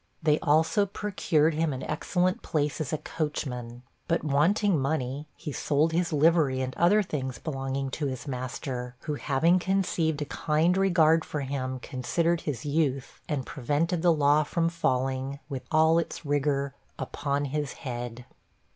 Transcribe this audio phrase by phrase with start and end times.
[0.23, 3.83] They also procured him an excellent place as a coachman.
[4.07, 9.13] But, wanting money, he sold his livery, and other things belonging to his master; who,
[9.13, 14.69] having conceived a kind regard for him, considered his youth, and prevented the law from
[14.69, 18.25] falling, with all its rigor, upon his head.